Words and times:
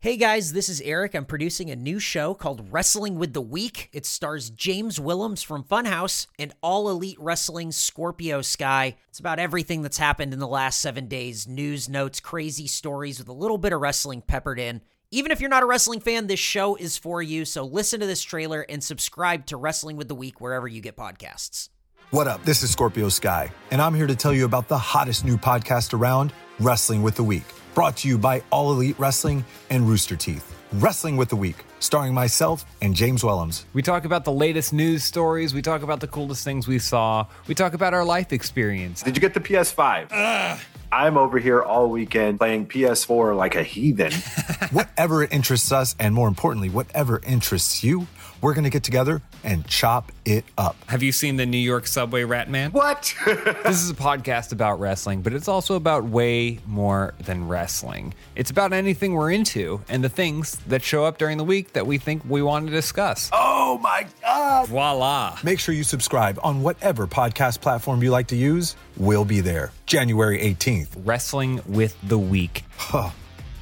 Hey 0.00 0.18
guys, 0.18 0.52
this 0.52 0.68
is 0.68 0.82
Eric. 0.82 1.14
I'm 1.14 1.24
producing 1.24 1.70
a 1.70 1.74
new 1.74 1.98
show 1.98 2.34
called 2.34 2.70
Wrestling 2.70 3.18
with 3.18 3.32
the 3.32 3.40
Week. 3.40 3.88
It 3.94 4.04
stars 4.04 4.50
James 4.50 5.00
Willems 5.00 5.42
from 5.42 5.64
Funhaus 5.64 6.26
and 6.38 6.52
All 6.60 6.90
Elite 6.90 7.16
Wrestling 7.18 7.72
Scorpio 7.72 8.42
Sky. 8.42 8.96
It's 9.08 9.18
about 9.18 9.38
everything 9.38 9.80
that's 9.80 9.96
happened 9.96 10.34
in 10.34 10.38
the 10.38 10.46
last 10.46 10.82
seven 10.82 11.08
days 11.08 11.48
news, 11.48 11.88
notes, 11.88 12.20
crazy 12.20 12.66
stories 12.66 13.18
with 13.18 13.28
a 13.28 13.32
little 13.32 13.56
bit 13.56 13.72
of 13.72 13.80
wrestling 13.80 14.20
peppered 14.20 14.60
in. 14.60 14.82
Even 15.10 15.32
if 15.32 15.40
you're 15.40 15.50
not 15.50 15.62
a 15.62 15.66
wrestling 15.66 16.00
fan, 16.00 16.26
this 16.26 16.38
show 16.38 16.76
is 16.76 16.98
for 16.98 17.22
you. 17.22 17.46
So 17.46 17.64
listen 17.64 17.98
to 18.00 18.06
this 18.06 18.22
trailer 18.22 18.60
and 18.68 18.84
subscribe 18.84 19.46
to 19.46 19.56
Wrestling 19.56 19.96
with 19.96 20.08
the 20.08 20.14
Week 20.14 20.42
wherever 20.42 20.68
you 20.68 20.82
get 20.82 20.96
podcasts. 20.96 21.70
What 22.10 22.28
up? 22.28 22.44
This 22.44 22.62
is 22.62 22.70
Scorpio 22.70 23.08
Sky, 23.08 23.50
and 23.72 23.80
I'm 23.80 23.94
here 23.94 24.06
to 24.06 24.14
tell 24.14 24.32
you 24.34 24.44
about 24.44 24.68
the 24.68 24.78
hottest 24.78 25.24
new 25.24 25.36
podcast 25.38 25.92
around, 25.98 26.32
Wrestling 26.60 27.02
with 27.02 27.16
the 27.16 27.24
Week, 27.24 27.42
brought 27.76 27.94
to 27.94 28.08
you 28.08 28.16
by 28.16 28.42
All 28.50 28.72
Elite 28.72 28.98
Wrestling 28.98 29.44
and 29.68 29.86
Rooster 29.86 30.16
Teeth. 30.16 30.56
Wrestling 30.72 31.18
with 31.18 31.28
the 31.28 31.36
Week, 31.36 31.56
starring 31.86 32.12
myself 32.12 32.66
and 32.82 32.94
James 32.94 33.24
Willems. 33.24 33.64
We 33.72 33.80
talk 33.80 34.04
about 34.04 34.24
the 34.24 34.32
latest 34.32 34.72
news 34.72 35.04
stories. 35.04 35.54
We 35.54 35.62
talk 35.62 35.82
about 35.82 36.00
the 36.00 36.08
coolest 36.08 36.44
things 36.44 36.66
we 36.66 36.80
saw. 36.80 37.26
We 37.46 37.54
talk 37.54 37.74
about 37.74 37.94
our 37.94 38.04
life 38.04 38.32
experience. 38.32 39.02
Did 39.02 39.16
you 39.16 39.20
get 39.20 39.34
the 39.34 39.40
PS5? 39.40 40.60
I'm 40.92 41.16
over 41.16 41.38
here 41.38 41.62
all 41.62 41.88
weekend 41.88 42.38
playing 42.38 42.66
PS4 42.66 43.36
like 43.36 43.54
a 43.54 43.62
heathen. 43.62 44.12
whatever 44.72 45.24
interests 45.24 45.72
us, 45.72 45.94
and 45.98 46.14
more 46.14 46.28
importantly, 46.28 46.70
whatever 46.70 47.20
interests 47.24 47.82
you, 47.82 48.06
we're 48.40 48.54
going 48.54 48.64
to 48.64 48.70
get 48.70 48.82
together 48.82 49.22
and 49.44 49.66
chop 49.66 50.12
it 50.24 50.44
up. 50.58 50.76
Have 50.86 51.02
you 51.02 51.12
seen 51.12 51.36
the 51.36 51.46
New 51.46 51.58
York 51.58 51.86
subway 51.86 52.24
rat 52.24 52.50
man? 52.50 52.72
what? 52.72 53.14
This 53.66 53.82
is 53.82 53.90
a 53.90 53.94
podcast 53.94 54.52
about 54.52 54.78
wrestling, 54.78 55.22
but 55.22 55.32
it's 55.32 55.48
also 55.48 55.74
about 55.74 56.04
way 56.04 56.60
more 56.66 57.14
than 57.18 57.48
wrestling. 57.48 58.14
It's 58.36 58.50
about 58.50 58.72
anything 58.72 59.14
we're 59.14 59.32
into 59.32 59.82
and 59.88 60.04
the 60.04 60.08
things 60.08 60.56
that 60.68 60.82
show 60.82 61.04
up 61.04 61.18
during 61.18 61.38
the 61.38 61.44
week 61.44 61.72
that 61.76 61.86
we 61.86 61.98
think 61.98 62.22
we 62.28 62.42
want 62.42 62.66
to 62.66 62.72
discuss. 62.72 63.30
Oh 63.32 63.78
my 63.78 64.06
God! 64.20 64.68
Voila. 64.68 65.38
Make 65.44 65.60
sure 65.60 65.74
you 65.74 65.84
subscribe 65.84 66.38
on 66.42 66.62
whatever 66.62 67.06
podcast 67.06 67.60
platform 67.60 68.02
you 68.02 68.10
like 68.10 68.26
to 68.28 68.36
use. 68.36 68.76
We'll 68.96 69.24
be 69.24 69.40
there 69.40 69.72
January 69.86 70.38
18th. 70.40 70.88
Wrestling 71.04 71.60
with 71.66 71.96
the 72.02 72.18
week. 72.18 72.64
Huh, 72.76 73.10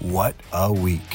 what 0.00 0.34
a 0.52 0.72
week. 0.72 1.13